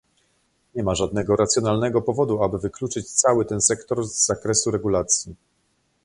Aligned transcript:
Nie 0.75 0.83
ma 0.83 0.95
żadnego 0.95 1.35
racjonalnego 1.35 2.01
powodu, 2.01 2.43
aby 2.43 2.57
wykluczyć 2.59 3.11
cały 3.11 3.45
ten 3.45 3.61
sektor 3.61 4.07
z 4.07 4.25
zakresu 4.25 4.71
regulacji 4.71 5.35